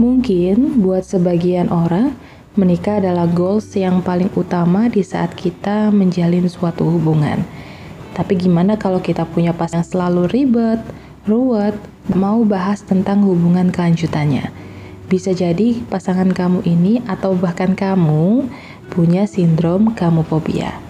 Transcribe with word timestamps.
Mungkin 0.00 0.80
buat 0.80 1.04
sebagian 1.04 1.68
orang, 1.68 2.16
menikah 2.56 3.04
adalah 3.04 3.28
goals 3.28 3.68
yang 3.76 4.00
paling 4.00 4.32
utama 4.32 4.88
di 4.88 5.04
saat 5.04 5.36
kita 5.36 5.92
menjalin 5.92 6.48
suatu 6.48 6.88
hubungan. 6.88 7.44
Tapi 8.16 8.32
gimana 8.40 8.80
kalau 8.80 9.04
kita 9.04 9.28
punya 9.28 9.52
pasangan 9.52 9.84
yang 9.84 9.84
selalu 9.84 10.22
ribet, 10.32 10.80
ruwet, 11.28 11.76
mau 12.16 12.40
bahas 12.48 12.80
tentang 12.80 13.28
hubungan 13.28 13.68
kelanjutannya? 13.68 14.48
Bisa 15.12 15.36
jadi 15.36 15.84
pasangan 15.92 16.32
kamu 16.32 16.64
ini 16.64 17.04
atau 17.04 17.36
bahkan 17.36 17.76
kamu 17.76 18.48
punya 18.88 19.28
sindrom 19.28 19.92
kamuphobia. 19.92 20.80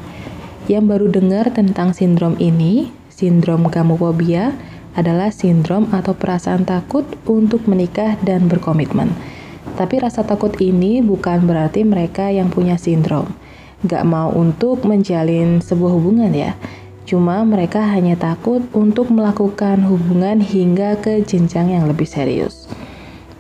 Yang 0.71 0.85
baru 0.87 1.07
dengar 1.11 1.51
tentang 1.51 1.99
sindrom 1.99 2.39
ini, 2.39 2.95
sindrom 3.11 3.67
kamuphobia, 3.75 4.55
adalah 4.99 5.31
sindrom 5.31 5.91
atau 5.95 6.17
perasaan 6.17 6.67
takut 6.67 7.07
untuk 7.29 7.67
menikah 7.71 8.19
dan 8.27 8.51
berkomitmen. 8.51 9.13
Tapi 9.79 10.03
rasa 10.03 10.27
takut 10.27 10.53
ini 10.59 11.01
bukan 11.01 11.47
berarti 11.47 11.87
mereka 11.87 12.29
yang 12.29 12.51
punya 12.51 12.75
sindrom. 12.77 13.31
Gak 13.87 14.05
mau 14.05 14.29
untuk 14.35 14.85
menjalin 14.85 15.65
sebuah 15.65 15.93
hubungan 15.97 16.33
ya. 16.35 16.53
Cuma 17.09 17.43
mereka 17.43 17.81
hanya 17.91 18.15
takut 18.15 18.63
untuk 18.77 19.09
melakukan 19.09 19.83
hubungan 19.89 20.39
hingga 20.45 21.01
ke 21.01 21.25
jenjang 21.25 21.73
yang 21.73 21.89
lebih 21.89 22.07
serius. 22.07 22.69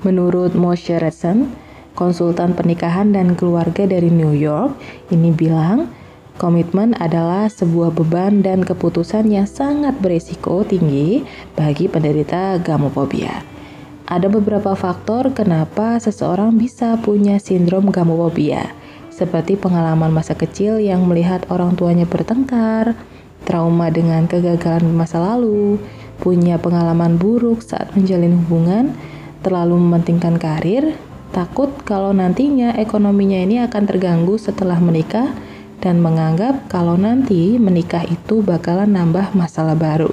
Menurut 0.00 0.56
Moshe 0.56 0.96
Redson, 0.96 1.52
konsultan 1.92 2.56
pernikahan 2.56 3.12
dan 3.12 3.36
keluarga 3.36 3.84
dari 3.84 4.08
New 4.08 4.32
York, 4.32 4.74
ini 5.12 5.28
bilang, 5.28 5.92
Komitmen 6.40 6.96
adalah 6.96 7.52
sebuah 7.52 7.92
beban 7.92 8.40
dan 8.40 8.64
keputusan 8.64 9.28
yang 9.28 9.44
sangat 9.44 10.00
berisiko 10.00 10.64
tinggi 10.64 11.20
bagi 11.52 11.84
penderita 11.84 12.56
gamophobia. 12.64 13.44
Ada 14.08 14.32
beberapa 14.32 14.72
faktor 14.72 15.36
kenapa 15.36 16.00
seseorang 16.00 16.56
bisa 16.56 16.96
punya 17.04 17.36
sindrom 17.36 17.92
gamophobia, 17.92 18.72
seperti 19.12 19.60
pengalaman 19.60 20.16
masa 20.16 20.32
kecil 20.32 20.80
yang 20.80 21.04
melihat 21.04 21.44
orang 21.52 21.76
tuanya 21.76 22.08
bertengkar, 22.08 22.96
trauma 23.44 23.92
dengan 23.92 24.24
kegagalan 24.24 24.96
masa 24.96 25.20
lalu, 25.20 25.76
punya 26.24 26.56
pengalaman 26.56 27.20
buruk 27.20 27.60
saat 27.60 27.92
menjalin 27.92 28.40
hubungan, 28.40 28.96
terlalu 29.44 29.76
mementingkan 29.76 30.40
karir, 30.40 30.96
takut 31.36 31.68
kalau 31.84 32.16
nantinya 32.16 32.80
ekonominya 32.80 33.44
ini 33.44 33.60
akan 33.60 33.84
terganggu 33.84 34.40
setelah 34.40 34.80
menikah, 34.80 35.36
dan 35.80 36.04
menganggap 36.04 36.68
kalau 36.68 36.94
nanti 36.94 37.56
menikah 37.56 38.04
itu 38.04 38.44
bakalan 38.44 38.92
nambah 38.92 39.32
masalah 39.32 39.74
baru. 39.74 40.12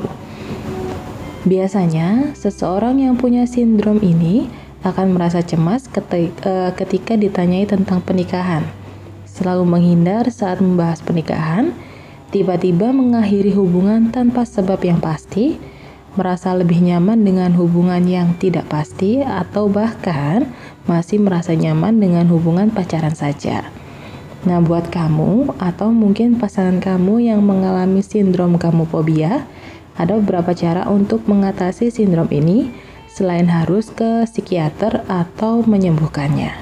Biasanya, 1.47 2.35
seseorang 2.35 2.99
yang 2.99 3.15
punya 3.15 3.47
sindrom 3.47 4.03
ini 4.03 4.51
akan 4.83 5.15
merasa 5.15 5.39
cemas 5.43 5.87
eh, 5.91 6.71
ketika 6.75 7.15
ditanyai 7.15 7.63
tentang 7.63 8.03
pernikahan, 8.03 8.67
selalu 9.23 9.63
menghindar 9.63 10.27
saat 10.27 10.59
membahas 10.59 10.99
pernikahan, 10.99 11.71
tiba-tiba 12.35 12.91
mengakhiri 12.91 13.55
hubungan 13.55 14.11
tanpa 14.11 14.43
sebab 14.43 14.79
yang 14.83 14.99
pasti, 14.99 15.55
merasa 16.17 16.51
lebih 16.51 16.81
nyaman 16.81 17.21
dengan 17.21 17.53
hubungan 17.55 18.01
yang 18.03 18.35
tidak 18.41 18.67
pasti, 18.67 19.23
atau 19.23 19.71
bahkan 19.71 20.49
masih 20.89 21.21
merasa 21.21 21.53
nyaman 21.53 22.01
dengan 22.01 22.25
hubungan 22.27 22.73
pacaran 22.73 23.13
saja. 23.13 23.67
Nah, 24.47 24.63
buat 24.63 24.87
kamu 24.87 25.59
atau 25.59 25.91
mungkin 25.91 26.39
pasangan 26.39 26.79
kamu 26.79 27.19
yang 27.19 27.43
mengalami 27.43 27.99
sindrom 27.99 28.55
gamophobia, 28.55 29.43
ada 29.99 30.15
beberapa 30.23 30.55
cara 30.55 30.87
untuk 30.87 31.27
mengatasi 31.27 31.91
sindrom 31.91 32.31
ini 32.31 32.71
selain 33.11 33.51
harus 33.51 33.91
ke 33.91 34.23
psikiater 34.23 35.03
atau 35.11 35.67
menyembuhkannya. 35.67 36.55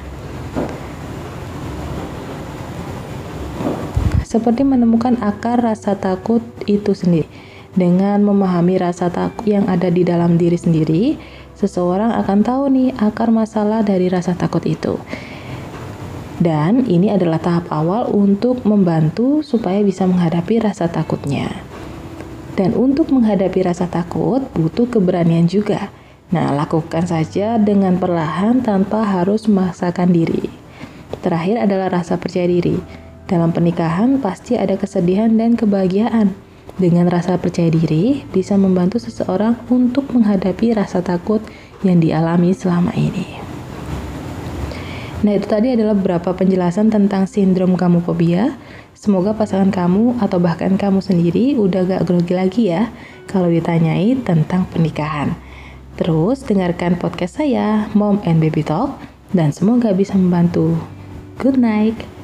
Seperti 4.25 4.65
menemukan 4.65 5.21
akar 5.21 5.61
rasa 5.61 5.93
takut 5.93 6.41
itu 6.65 6.97
sendiri. 6.97 7.29
Dengan 7.77 8.25
memahami 8.25 8.81
rasa 8.81 9.13
takut 9.13 9.45
yang 9.45 9.69
ada 9.69 9.93
di 9.93 10.01
dalam 10.01 10.41
diri 10.41 10.57
sendiri, 10.57 11.21
seseorang 11.53 12.17
akan 12.17 12.41
tahu 12.41 12.63
nih 12.73 12.97
akar 12.97 13.29
masalah 13.29 13.85
dari 13.85 14.09
rasa 14.09 14.33
takut 14.33 14.65
itu. 14.65 14.97
Dan 16.35 16.83
ini 16.83 17.07
adalah 17.07 17.39
tahap 17.39 17.71
awal 17.71 18.11
untuk 18.11 18.67
membantu 18.67 19.39
supaya 19.39 19.79
bisa 19.79 20.03
menghadapi 20.03 20.59
rasa 20.59 20.91
takutnya. 20.91 21.47
Dan 22.59 22.75
untuk 22.75 23.11
menghadapi 23.11 23.63
rasa 23.63 23.87
takut 23.87 24.43
butuh 24.55 24.87
keberanian 24.87 25.47
juga. 25.47 25.91
Nah, 26.31 26.51
lakukan 26.51 27.07
saja 27.07 27.55
dengan 27.55 27.95
perlahan 27.95 28.59
tanpa 28.63 29.03
harus 29.03 29.47
memaksakan 29.47 30.11
diri. 30.11 30.51
Terakhir 31.23 31.63
adalah 31.63 31.91
rasa 32.01 32.19
percaya 32.19 32.47
diri. 32.47 32.79
Dalam 33.25 33.55
pernikahan 33.55 34.19
pasti 34.19 34.59
ada 34.59 34.75
kesedihan 34.75 35.31
dan 35.39 35.55
kebahagiaan. 35.55 36.35
Dengan 36.75 37.07
rasa 37.07 37.39
percaya 37.39 37.71
diri 37.71 38.27
bisa 38.35 38.59
membantu 38.59 38.99
seseorang 38.99 39.55
untuk 39.71 40.11
menghadapi 40.11 40.75
rasa 40.75 40.99
takut 40.99 41.39
yang 41.87 42.03
dialami 42.03 42.51
selama 42.51 42.91
ini. 42.99 43.44
Nah, 45.25 45.33
itu 45.33 45.49
tadi 45.49 45.73
adalah 45.73 45.97
beberapa 45.97 46.37
penjelasan 46.37 46.93
tentang 46.93 47.25
sindrom 47.25 47.73
kamu-fobia. 47.73 48.53
Semoga 48.93 49.33
pasangan 49.33 49.73
kamu 49.73 50.21
atau 50.21 50.37
bahkan 50.37 50.77
kamu 50.77 51.01
sendiri 51.01 51.57
udah 51.57 51.81
gak 51.81 52.05
grogi 52.05 52.33
lagi 52.37 52.63
ya 52.69 52.93
kalau 53.25 53.49
ditanyai 53.49 54.21
tentang 54.21 54.69
pernikahan. 54.69 55.33
Terus 55.97 56.45
dengarkan 56.45 57.01
podcast 57.01 57.41
saya, 57.41 57.89
Mom 57.97 58.21
and 58.21 58.37
Baby 58.37 58.61
Talk, 58.61 59.01
dan 59.33 59.49
semoga 59.49 59.97
bisa 59.97 60.13
membantu. 60.13 60.77
Good 61.41 61.57
night. 61.57 62.14